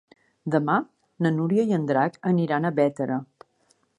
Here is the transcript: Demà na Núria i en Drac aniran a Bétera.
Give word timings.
Demà 0.53 0.77
na 1.25 1.31
Núria 1.35 1.67
i 1.71 1.77
en 1.77 1.85
Drac 1.93 2.19
aniran 2.33 2.65
a 2.71 2.75
Bétera. 2.83 3.21